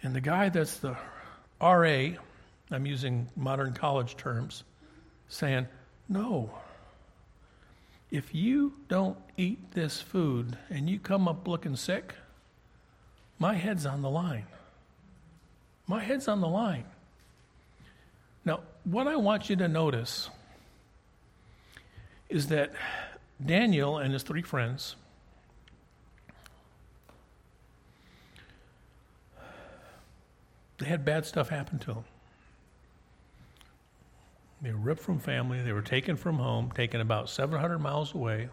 [0.03, 0.97] And the guy that's the
[1.61, 2.09] RA,
[2.71, 4.65] I'm using modern college terms,
[5.29, 5.69] saying
[6.09, 6.51] no
[8.11, 12.15] if you don't eat this food and you come up looking sick,
[13.39, 14.47] my head's on the line.
[15.87, 16.85] My head's on the line.
[18.45, 20.29] Now, what I want you to notice
[22.29, 22.73] is that
[23.45, 24.97] Daniel and his three friends
[30.79, 32.05] they had bad stuff happen to them.
[34.63, 35.63] They were ripped from family.
[35.63, 38.49] They were taken from home, taken about 700 miles away.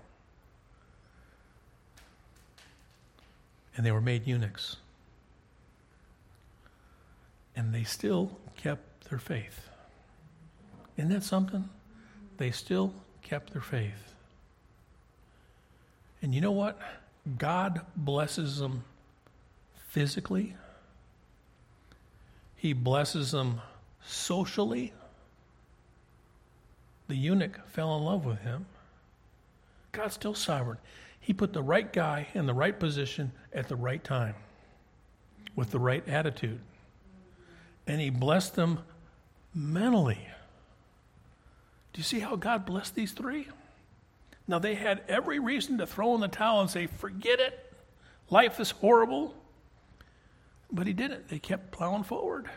[3.76, 4.78] And they were made eunuchs.
[7.56, 9.70] And they still kept their faith.
[10.96, 11.68] Isn't that something?
[12.38, 14.14] They still kept their faith.
[16.22, 16.80] And you know what?
[17.38, 18.84] God blesses them
[19.90, 20.56] physically,
[22.56, 23.62] He blesses them
[24.06, 24.94] socially.
[27.08, 28.66] The eunuch fell in love with him.
[29.92, 30.78] God's still sovereign.
[31.20, 34.36] He put the right guy in the right position at the right time
[35.56, 36.60] with the right attitude.
[37.86, 38.80] And he blessed them
[39.54, 40.20] mentally.
[41.94, 43.48] Do you see how God blessed these three?
[44.48, 47.74] Now, they had every reason to throw in the towel and say, forget it.
[48.30, 49.36] Life is horrible.
[50.72, 51.30] But he didn't.
[51.30, 52.50] They kept plowing forward.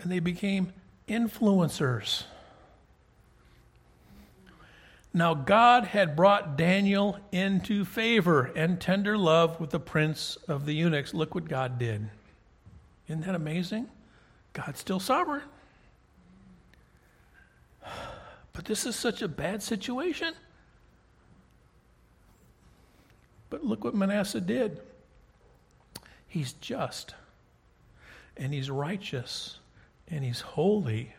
[0.00, 0.72] And they became
[1.08, 2.24] influencers.
[5.14, 10.74] Now, God had brought Daniel into favor and tender love with the prince of the
[10.74, 11.14] eunuchs.
[11.14, 12.08] Look what God did.
[13.08, 13.88] Isn't that amazing?
[14.52, 15.42] God's still sovereign.
[18.54, 20.34] But this is such a bad situation.
[23.50, 24.80] But look what Manasseh did.
[26.26, 27.14] He's just,
[28.36, 29.58] and he's righteous,
[30.08, 31.14] and he's holy.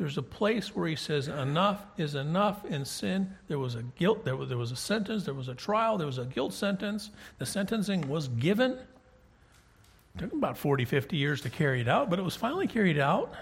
[0.00, 3.34] There's a place where he says, Enough is enough in sin.
[3.48, 6.06] There was a guilt, there was, there was a sentence, there was a trial, there
[6.06, 7.10] was a guilt sentence.
[7.36, 8.78] The sentencing was given.
[10.14, 12.98] It took about 40, 50 years to carry it out, but it was finally carried
[12.98, 13.34] out.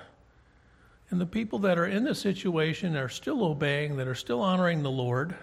[1.10, 4.82] And the people that are in the situation are still obeying, that are still honoring
[4.82, 5.36] the Lord,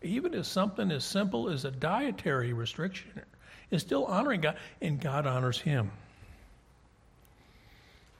[0.00, 3.20] even as something as simple as a dietary restriction,
[3.70, 5.90] is still honoring God, and God honors him.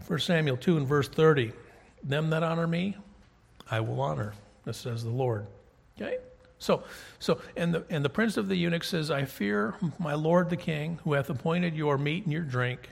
[0.07, 1.53] 1 Samuel 2 and verse 30
[2.03, 2.97] Them that honor me,
[3.71, 4.35] I will honor,
[4.65, 5.47] this says the Lord.
[5.97, 6.19] Okay?
[6.59, 6.85] So,
[7.19, 10.57] so and the and the prince of the eunuchs says, I fear my lord the
[10.57, 12.89] king, who hath appointed your meat and your drink.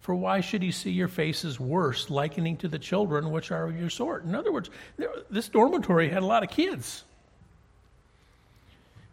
[0.00, 3.78] For why should he see your faces worse, likening to the children which are of
[3.78, 4.24] your sort?
[4.24, 7.04] In other words, there, this dormitory had a lot of kids.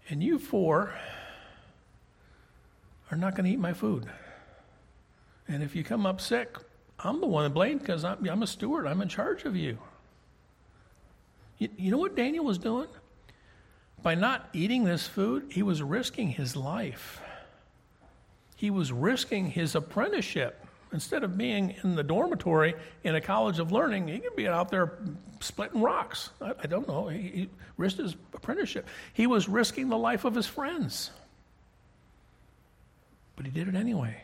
[0.10, 0.94] And you four
[3.12, 4.06] are not going to eat my food.
[5.48, 6.58] And if you come up sick,
[7.00, 8.88] I'm the one to blame because I'm, I'm, a steward.
[8.88, 9.78] I'm in charge of you.
[11.58, 11.70] you.
[11.78, 12.88] You know what Daniel was doing?
[14.02, 17.20] By not eating this food, he was risking his life.
[18.56, 20.62] He was risking his apprenticeship.
[20.94, 24.70] Instead of being in the dormitory in a college of learning, he could be out
[24.70, 25.00] there
[25.42, 26.30] splitting rocks.
[26.40, 27.08] I, I don't know.
[27.08, 28.88] He, he risked his apprenticeship.
[29.14, 31.12] He was risking the life of his friends.
[33.36, 34.22] But he did it anyway.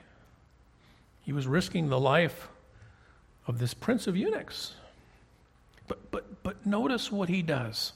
[1.24, 2.48] He was risking the life
[3.48, 4.76] of this prince of eunuchs.
[5.88, 7.94] But, but, but notice what he does.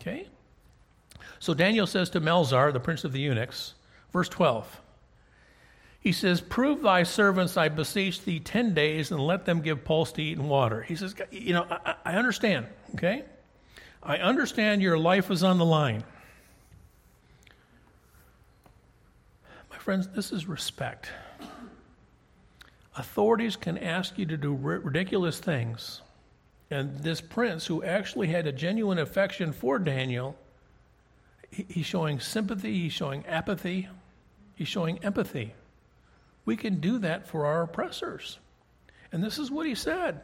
[0.00, 0.28] Okay?
[1.38, 3.74] So Daniel says to Melzar, the prince of the eunuchs,
[4.12, 4.80] verse 12,
[6.00, 10.12] he says, Prove thy servants, I beseech thee, 10 days, and let them give pulse
[10.12, 10.82] to eat and water.
[10.82, 13.24] He says, You know, I, I understand, okay?
[14.02, 16.04] I understand your life is on the line.
[19.70, 21.10] My friends, this is respect.
[22.98, 26.02] Authorities can ask you to do ridiculous things.
[26.68, 30.36] And this prince, who actually had a genuine affection for Daniel,
[31.50, 33.88] he's showing sympathy, he's showing apathy,
[34.56, 35.54] he's showing empathy.
[36.44, 38.40] We can do that for our oppressors.
[39.12, 40.20] And this is what he said.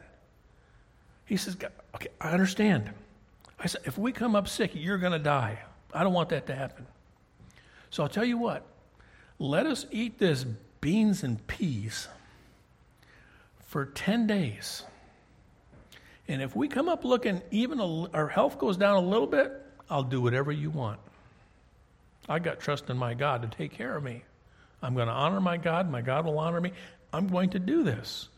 [1.27, 1.57] He says,
[1.95, 2.91] Okay, I understand.
[3.57, 5.61] I said, if we come up sick, you're going to die.
[5.93, 6.87] I don't want that to happen.
[7.91, 8.67] So I'll tell you what,
[9.39, 10.45] let us eat this
[10.81, 12.09] beans and peas
[13.75, 14.85] for 10 days.
[16.29, 19.51] And if we come up looking even a, our health goes down a little bit,
[19.91, 21.01] I'll do whatever you want.
[22.29, 24.23] I got trust in my God to take care of me.
[24.81, 25.91] I'm going to honor my God.
[25.91, 26.71] My God will honor me.
[27.13, 28.29] I'm going to do this.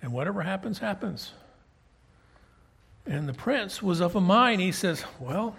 [0.00, 1.30] And whatever happens, happens.
[3.04, 4.62] And the prince was of a mind.
[4.62, 5.54] He says, Well,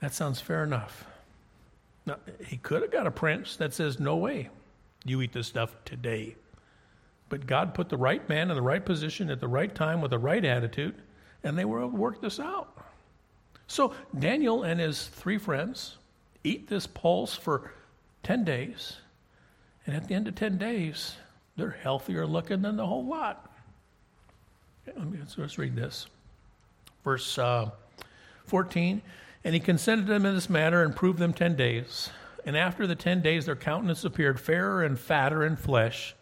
[0.00, 1.06] that sounds fair enough.
[2.04, 2.16] Now,
[2.48, 4.48] he could have got a prince that says, No way,
[5.04, 6.34] you eat this stuff today.
[7.28, 10.10] But God put the right man in the right position at the right time with
[10.10, 10.94] the right attitude,
[11.42, 12.84] and they were able to work this out.
[13.66, 15.96] So Daniel and his three friends
[16.42, 17.72] eat this pulse for
[18.22, 18.98] 10 days.
[19.86, 21.16] And at the end of 10 days,
[21.56, 23.50] they're healthier looking than the whole lot.
[24.96, 26.06] let's, let's read this.
[27.02, 27.70] Verse uh,
[28.46, 29.02] 14
[29.44, 32.10] And he consented to them in this matter and proved them 10 days.
[32.46, 36.14] And after the 10 days, their countenance appeared fairer and fatter in flesh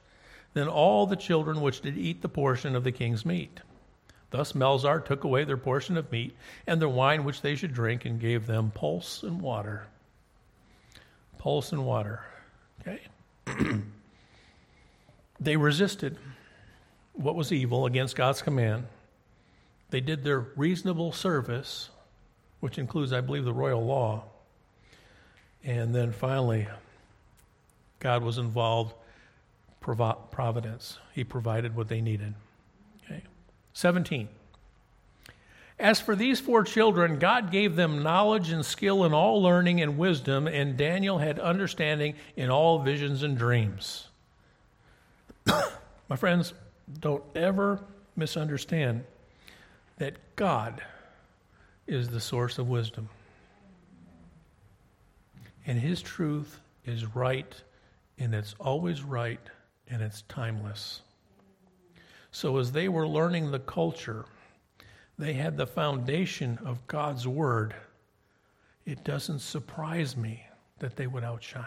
[0.54, 3.60] than all the children which did eat the portion of the king's meat.
[4.30, 6.34] Thus Melzar took away their portion of meat
[6.66, 9.86] and the wine which they should drink and gave them pulse and water
[11.42, 12.20] pulse and water.
[12.80, 13.00] Okay?
[15.40, 16.16] they resisted
[17.14, 18.84] what was evil against God's command.
[19.90, 21.90] They did their reasonable service,
[22.60, 24.24] which includes, I believe, the royal law.
[25.64, 26.68] And then finally,
[27.98, 28.94] God was involved,
[29.82, 30.98] providence.
[31.12, 32.34] He provided what they needed.
[33.04, 33.22] Okay?
[33.74, 34.28] 17.
[35.78, 39.98] As for these four children, God gave them knowledge and skill in all learning and
[39.98, 44.06] wisdom, and Daniel had understanding in all visions and dreams.
[45.46, 46.54] My friends,
[47.00, 47.80] don't ever
[48.14, 49.04] misunderstand
[49.98, 50.82] that God
[51.86, 53.08] is the source of wisdom.
[55.66, 57.54] And His truth is right,
[58.18, 59.40] and it's always right,
[59.88, 61.02] and it's timeless.
[62.30, 64.24] So, as they were learning the culture,
[65.18, 67.74] they had the foundation of God's Word.
[68.86, 70.44] It doesn't surprise me
[70.78, 71.66] that they would outshine.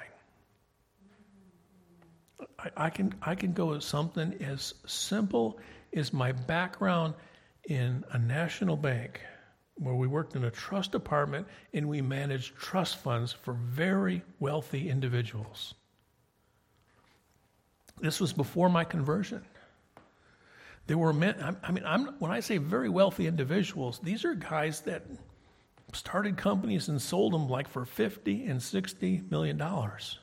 [2.59, 5.59] I, I, can, I can go with something as simple
[5.93, 7.13] as my background
[7.69, 9.21] in a national bank
[9.75, 14.89] where we worked in a trust department and we managed trust funds for very wealthy
[14.89, 15.73] individuals.
[17.99, 19.43] This was before my conversion.
[20.87, 24.81] There were men, I mean, I'm, when I say very wealthy individuals, these are guys
[24.81, 25.03] that
[25.93, 30.19] started companies and sold them like for 50 and 60 million dollars.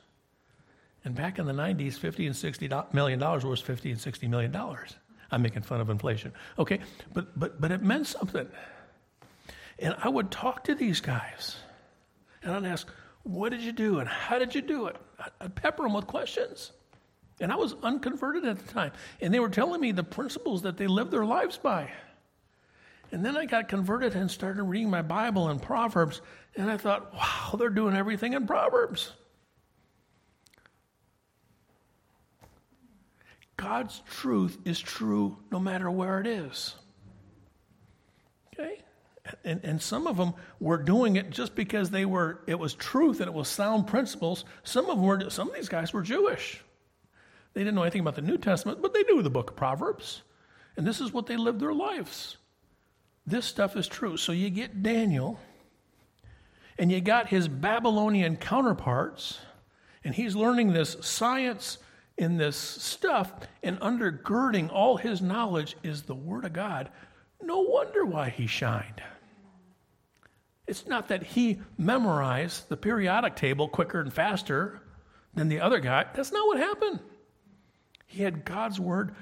[1.05, 4.51] And back in the 90s, 50 and 60 million dollars was 50 and 60 million
[4.51, 4.95] dollars.
[5.31, 6.31] I'm making fun of inflation.
[6.59, 6.79] Okay,
[7.13, 8.47] but but but it meant something.
[9.79, 11.57] And I would talk to these guys,
[12.43, 12.87] and I'd ask,
[13.23, 13.99] "What did you do?
[13.99, 14.95] And how did you do it?"
[15.41, 16.71] I'd pepper them with questions.
[17.39, 20.77] And I was unconverted at the time, and they were telling me the principles that
[20.77, 21.91] they lived their lives by.
[23.11, 26.21] And then I got converted and started reading my Bible and Proverbs,
[26.55, 29.11] and I thought, wow, they're doing everything in Proverbs.
[33.55, 36.75] God's truth is true no matter where it is.
[38.53, 38.81] Okay?
[39.45, 43.19] And, and some of them were doing it just because they were, it was truth
[43.19, 44.43] and it was sound principles.
[44.63, 46.63] Some of them were, some of these guys were Jewish.
[47.53, 50.23] They didn't know anything about the New Testament, but they knew the book of Proverbs.
[50.75, 52.37] And this is what they lived their lives.
[53.25, 54.17] This stuff is true.
[54.17, 55.39] So you get Daniel,
[56.77, 59.39] and you got his Babylonian counterparts,
[60.03, 61.77] and he's learning this science
[62.17, 66.89] in this stuff, and undergirding all his knowledge is the Word of God.
[67.41, 69.01] No wonder why he shined.
[70.67, 74.81] It's not that he memorized the periodic table quicker and faster
[75.33, 76.05] than the other guy.
[76.13, 76.99] That's not what happened.
[78.13, 79.15] He had God's Word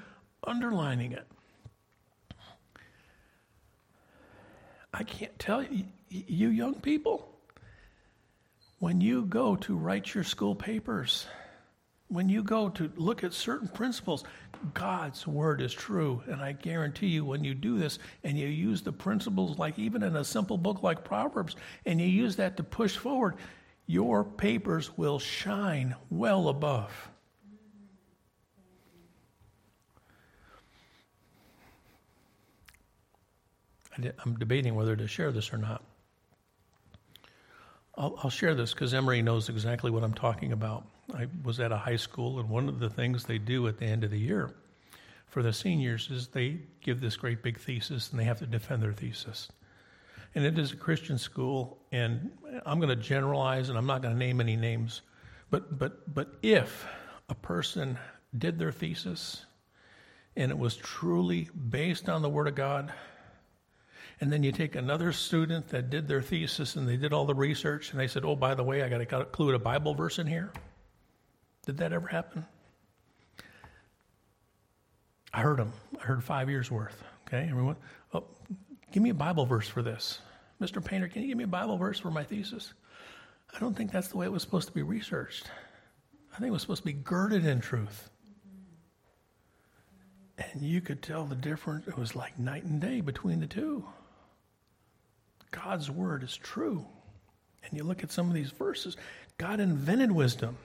[0.46, 1.26] underlining it.
[4.92, 7.26] I can't tell you, you young people,
[8.80, 11.26] when you go to write your school papers,
[12.08, 14.24] when you go to look at certain principles,
[14.74, 16.22] God's word is true.
[16.26, 20.02] And I guarantee you, when you do this and you use the principles, like even
[20.02, 23.36] in a simple book like Proverbs, and you use that to push forward,
[23.86, 27.08] your papers will shine well above.
[33.96, 35.82] I'm debating whether to share this or not.
[37.94, 40.86] I'll, I'll share this because Emery knows exactly what I'm talking about.
[41.14, 43.84] I was at a high school, and one of the things they do at the
[43.84, 44.54] end of the year
[45.26, 48.82] for the seniors is they give this great big thesis and they have to defend
[48.82, 49.48] their thesis.
[50.34, 52.30] And it is a Christian school, and
[52.64, 55.02] I'm going to generalize and I'm not going to name any names,
[55.50, 56.86] but, but, but if
[57.28, 57.98] a person
[58.36, 59.44] did their thesis
[60.36, 62.92] and it was truly based on the Word of God,
[64.20, 67.34] and then you take another student that did their thesis and they did all the
[67.34, 70.18] research and they said, oh, by the way, I got to include a Bible verse
[70.18, 70.52] in here.
[71.66, 72.44] Did that ever happen?
[75.32, 75.72] I heard them.
[76.00, 77.02] I heard five years worth.
[77.26, 77.76] Okay, everyone.
[78.12, 78.24] Oh,
[78.92, 80.20] give me a Bible verse for this.
[80.60, 80.84] Mr.
[80.84, 82.74] Painter, can you give me a Bible verse for my thesis?
[83.54, 85.50] I don't think that's the way it was supposed to be researched.
[86.34, 88.10] I think it was supposed to be girded in truth.
[90.38, 91.86] And you could tell the difference.
[91.86, 93.84] It was like night and day between the two.
[95.52, 96.84] God's word is true.
[97.64, 98.96] And you look at some of these verses,
[99.38, 100.58] God invented wisdom,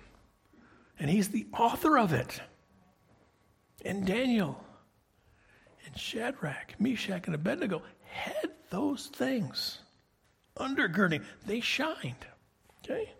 [0.99, 2.41] and He's the author of it.
[3.85, 4.59] And Daniel
[5.85, 9.79] and Shadrach, Meshach, and Abednego had those things
[10.57, 11.23] undergirding.
[11.45, 12.25] They shined.
[12.83, 13.13] Okay?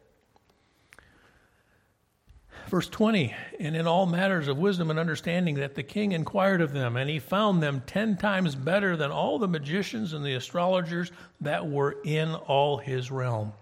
[2.67, 6.73] Verse 20, and in all matters of wisdom and understanding, that the king inquired of
[6.73, 11.11] them, and he found them ten times better than all the magicians and the astrologers
[11.39, 13.53] that were in all his realm.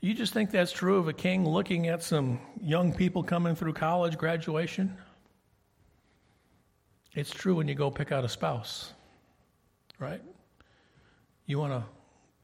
[0.00, 3.74] You just think that's true of a king looking at some young people coming through
[3.74, 4.96] college graduation?
[7.14, 8.94] It's true when you go pick out a spouse,
[9.98, 10.22] right?
[11.44, 11.84] You want a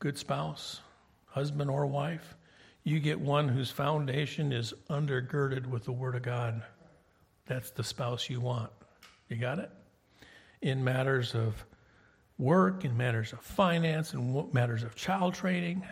[0.01, 0.81] good spouse,
[1.29, 2.35] husband or wife?
[2.85, 6.63] You get one whose foundation is undergirded with the Word of God.
[7.47, 8.71] That's the spouse you want.
[9.29, 9.71] You got it?
[10.63, 11.65] In matters of
[12.39, 15.83] work, in matters of finance, in matters of child training,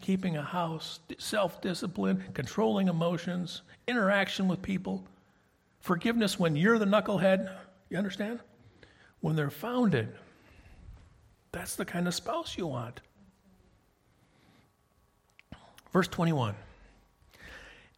[0.00, 5.04] keeping a house, self discipline, controlling emotions, interaction with people.
[5.80, 7.50] forgiveness when you're the knucklehead.
[7.90, 8.40] You understand?
[9.20, 10.08] When they're founded,
[11.52, 13.00] that's the kind of spouse you want.
[15.92, 16.54] Verse 21.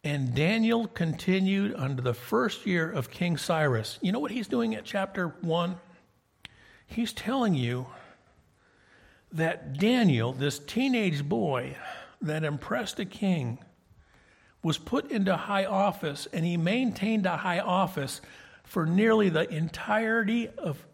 [0.03, 3.97] And Daniel continued unto the first year of King Cyrus.
[4.01, 5.75] You know what he's doing at chapter 1?
[6.85, 7.87] He's telling you
[9.31, 11.75] that Daniel, this teenage boy
[12.21, 13.57] that impressed a king,
[14.61, 18.21] was put into high office and he maintained a high office
[18.63, 20.85] for nearly the entirety of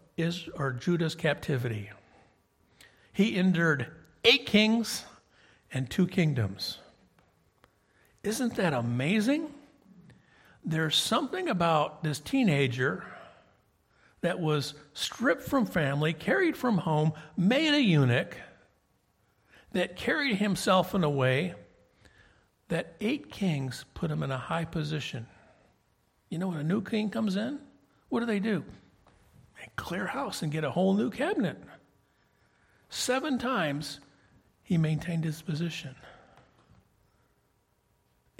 [0.56, 1.90] or Judah's captivity.
[3.12, 3.88] He endured
[4.24, 5.04] eight kings
[5.72, 6.78] and two kingdoms.
[8.22, 9.52] Isn't that amazing?
[10.64, 13.04] There's something about this teenager
[14.20, 18.36] that was stripped from family, carried from home, made a eunuch,
[19.72, 21.54] that carried himself in a way
[22.68, 25.26] that eight kings put him in a high position.
[26.28, 27.58] You know, when a new king comes in,
[28.08, 28.64] what do they do?
[29.56, 31.58] They clear house and get a whole new cabinet.
[32.88, 33.98] Seven times
[34.62, 35.96] he maintained his position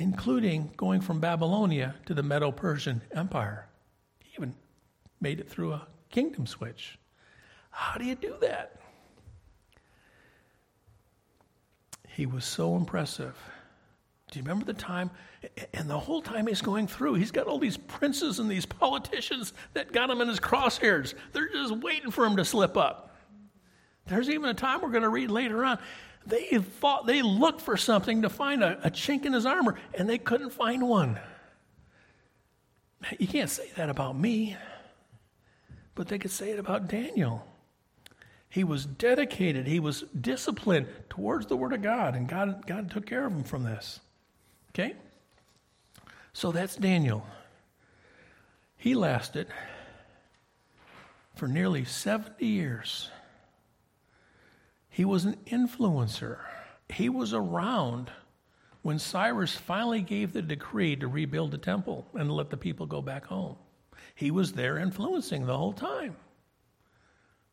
[0.02, 3.68] including going from Babylonia to the Medo Persian Empire.
[4.18, 4.52] He even
[5.20, 6.98] made it through a kingdom switch.
[7.70, 8.80] How do you do that?
[12.08, 13.38] He was so impressive.
[14.32, 15.10] Do you remember the time?
[15.72, 19.52] And the whole time he's going through, he's got all these princes and these politicians
[19.74, 21.14] that got him in his crosshairs.
[21.32, 23.16] They're just waiting for him to slip up.
[24.06, 25.78] There's even a time we're going to read later on
[26.26, 30.08] they thought they looked for something to find a, a chink in his armor, and
[30.08, 31.18] they couldn't find one.
[33.18, 34.56] You can't say that about me,
[35.94, 37.46] but they could say it about Daniel.
[38.48, 43.06] He was dedicated, he was disciplined towards the Word of God, and God, God took
[43.06, 44.00] care of him from this.
[44.70, 44.94] Okay?
[46.32, 47.26] So that's Daniel.
[48.76, 49.48] He lasted
[51.34, 53.10] for nearly 70 years.
[54.92, 56.36] He was an influencer.
[56.90, 58.10] He was around
[58.82, 63.00] when Cyrus finally gave the decree to rebuild the temple and let the people go
[63.00, 63.56] back home.
[64.14, 66.14] He was there influencing the whole time.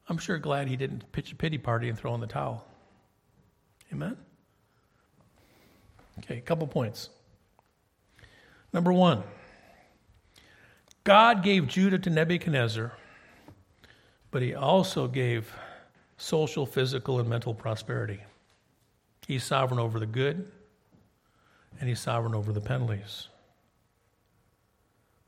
[0.10, 2.68] I'm sure glad he didn't pitch a pity party and throw in the towel.
[3.94, 4.18] Amen?
[6.18, 7.10] Okay, a couple points.
[8.74, 9.24] Number one,
[11.06, 12.92] God gave Judah to Nebuchadnezzar,
[14.30, 15.54] but he also gave
[16.20, 18.20] social, physical, and mental prosperity.
[19.26, 20.52] He's sovereign over the good,
[21.80, 23.30] and he's sovereign over the penalties.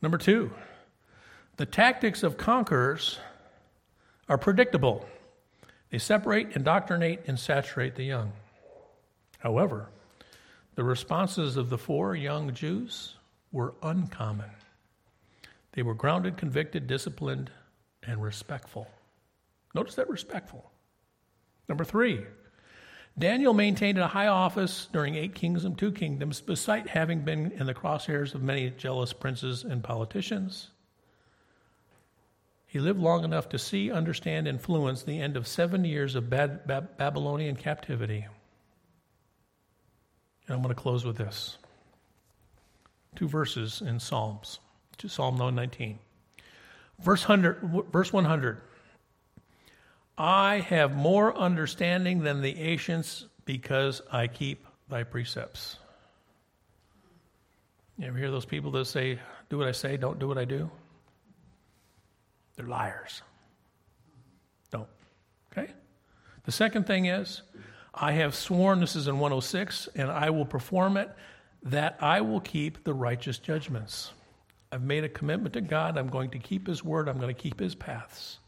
[0.01, 0.51] Number two,
[1.57, 3.19] the tactics of conquerors
[4.27, 5.05] are predictable.
[5.91, 8.33] They separate, indoctrinate, and saturate the young.
[9.39, 9.89] However,
[10.75, 13.15] the responses of the four young Jews
[13.51, 14.49] were uncommon.
[15.73, 17.51] They were grounded, convicted, disciplined,
[18.03, 18.87] and respectful.
[19.73, 20.70] Notice that respectful.
[21.71, 22.25] Number three,
[23.17, 27.65] Daniel maintained a high office during eight kings and two kingdoms, despite having been in
[27.65, 30.71] the crosshairs of many jealous princes and politicians.
[32.67, 36.97] He lived long enough to see, understand, influence the end of seven years of Bab-
[36.97, 38.27] Babylonian captivity.
[40.47, 41.57] And I'm going to close with this
[43.15, 44.59] two verses in Psalms,
[45.07, 45.99] Psalm 119.
[46.99, 48.61] Verse, 100, verse 100
[50.17, 55.77] I have more understanding than the ancients because I keep thy precepts.
[57.97, 60.45] You ever hear those people that say, Do what I say, don't do what I
[60.45, 60.69] do?
[62.55, 63.21] They're liars.
[64.71, 64.87] Don't.
[65.51, 65.71] Okay?
[66.43, 67.41] The second thing is,
[67.93, 71.09] I have sworn, this is in 106, and I will perform it,
[71.63, 74.11] that I will keep the righteous judgments.
[74.71, 75.97] I've made a commitment to God.
[75.97, 77.09] I'm going to keep His word.
[77.09, 78.39] I'm going to keep His paths.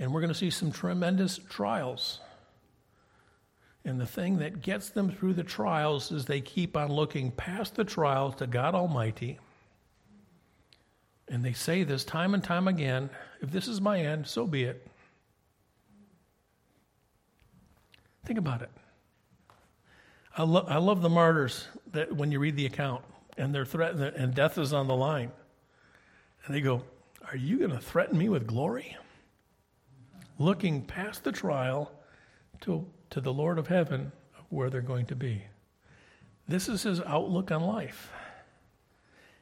[0.00, 2.20] And we're going to see some tremendous trials.
[3.84, 7.74] And the thing that gets them through the trials is they keep on looking past
[7.74, 9.38] the trials to God Almighty.
[11.28, 13.10] And they say this time and time again
[13.42, 14.86] if this is my end, so be it.
[18.24, 18.70] Think about it.
[20.36, 23.04] I, lo- I love the martyrs that when you read the account
[23.36, 25.30] and they're threatened and death is on the line.
[26.46, 26.84] And they go,
[27.30, 28.96] Are you going to threaten me with glory?
[30.40, 31.92] Looking past the trial
[32.62, 34.10] to, to the Lord of heaven
[34.48, 35.42] where they're going to be.
[36.48, 38.10] This is his outlook on life.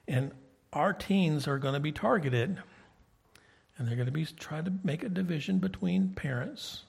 [0.09, 0.32] And
[0.72, 2.59] our teens are going to be targeted,
[3.78, 6.82] and they're going to be trying to make a division between parents.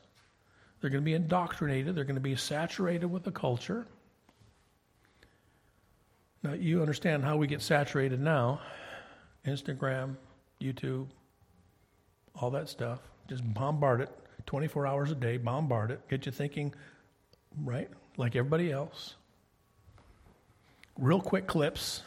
[0.81, 3.85] They're going to be indoctrinated, they're going to be saturated with the culture.
[6.41, 8.61] Now, you understand how we get saturated now
[9.45, 10.15] Instagram,
[10.59, 11.07] YouTube,
[12.33, 12.99] all that stuff.
[13.29, 14.09] Just bombard it
[14.47, 16.73] 24 hours a day, bombard it, get you thinking,
[17.63, 19.13] right, like everybody else.
[20.97, 22.01] Real quick clips.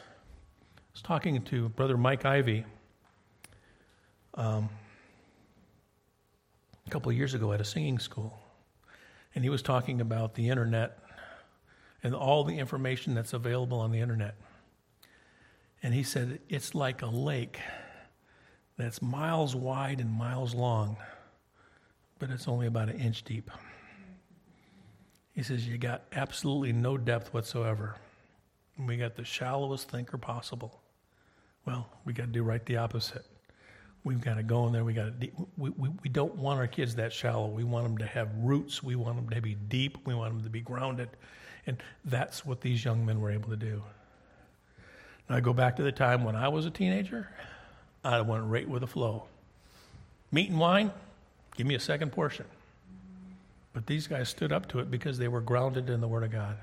[0.77, 2.65] I was talking to Brother Mike Ivy
[4.35, 4.69] um,
[6.85, 8.37] a couple of years ago at a singing school,
[9.37, 10.99] and he was talking about the internet
[12.03, 14.35] and all the information that's available on the internet.
[15.85, 17.61] And he said it's like a lake
[18.77, 20.97] that's miles wide and miles long,
[22.19, 23.51] but it's only about an inch deep.
[25.35, 27.97] He says you got absolutely no depth whatsoever.
[28.77, 30.81] And we got the shallowest thinker possible.
[31.67, 33.25] Well, we got to do right the opposite.
[34.05, 34.85] We've got to go in there.
[34.85, 35.29] We got to.
[35.57, 37.47] We, we, we don't want our kids that shallow.
[37.47, 38.83] We want them to have roots.
[38.83, 39.99] We want them to be deep.
[40.05, 41.11] We want them to be grounded,
[41.67, 43.81] and that's what these young men were able to do.
[45.31, 47.29] Now I go back to the time when I was a teenager.
[48.05, 49.25] I went right with the flow.
[50.31, 50.91] Meat and wine,
[51.57, 52.47] give me a second portion.
[53.73, 56.33] But these guys stood up to it because they were grounded in the Word of
[56.33, 56.57] God.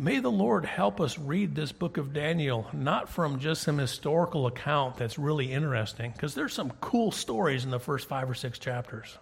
[0.00, 4.46] May the Lord help us read this book of Daniel, not from just some historical
[4.46, 8.60] account that's really interesting, because there's some cool stories in the first five or six
[8.60, 9.18] chapters.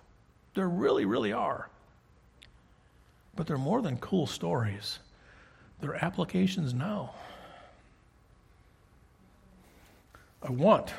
[0.54, 1.70] There really, really are.
[3.34, 4.98] But they're more than cool stories,
[5.80, 7.14] they're applications now.
[10.46, 10.94] I want,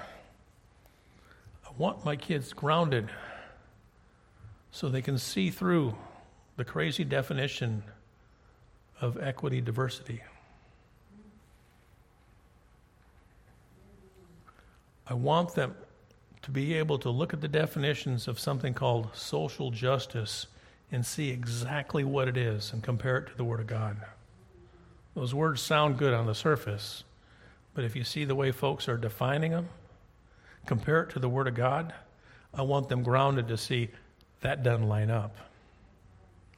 [1.65, 3.09] I want my kids grounded
[4.71, 5.95] so they can see through
[6.57, 7.83] the crazy definition
[8.99, 10.21] of equity diversity.
[15.07, 15.75] I want them
[16.41, 20.47] to be able to look at the definitions of something called social justice
[20.91, 23.95] and see exactly what it is and compare it to the Word of God.
[25.15, 27.05] Those words sound good on the surface,
[27.77, 29.69] but if you see the way folks are defining them,
[30.65, 31.93] compare it to the Word of God,
[32.51, 33.89] I want them grounded to see
[34.41, 35.37] that doesn't line up.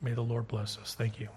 [0.01, 0.95] May the Lord bless us.
[0.95, 1.27] Thank you.